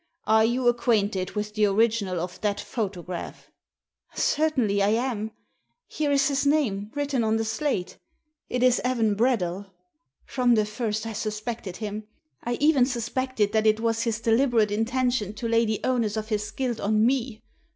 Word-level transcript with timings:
Are 0.25 0.43
you 0.43 0.67
acquainted 0.67 1.33
with 1.35 1.53
the 1.53 1.67
original 1.67 2.19
of 2.19 2.41
that 2.41 2.59
photo 2.59 3.03
graph?" 3.03 3.51
"Certainly 4.15 4.81
I 4.81 4.87
am. 4.89 5.29
Here 5.85 6.09
is 6.09 6.27
his 6.27 6.43
name, 6.43 6.89
written 6.95 7.23
on 7.23 7.37
the 7.37 7.45
slate. 7.45 7.99
It 8.49 8.63
is 8.63 8.81
Evan 8.83 9.13
Bradell. 9.15 9.67
From 10.25 10.55
the 10.55 10.65
first 10.65 11.05
I 11.05 11.13
suspected 11.13 11.77
him. 11.77 12.07
I 12.43 12.53
even 12.55 12.87
suspected 12.87 13.51
that 13.51 13.67
it 13.67 13.79
was 13.79 14.01
his 14.01 14.19
deliberate 14.19 14.71
intention 14.71 15.35
to 15.35 15.47
lay 15.47 15.65
the 15.67 15.79
onus 15.83 16.17
of 16.17 16.29
his 16.29 16.49
guilt 16.49 16.79
on 16.79 17.05
me! 17.05 17.43